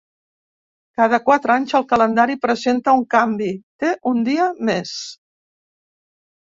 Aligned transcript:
Cada 1.01 1.19
quatre 1.27 1.53
anys, 1.57 1.75
el 1.81 1.85
calendari 1.91 2.39
presenta 2.47 2.97
un 3.01 3.05
canvi: 3.17 3.53
té 3.85 3.93
un 4.15 4.27
dia 4.33 4.51
més. 4.73 4.99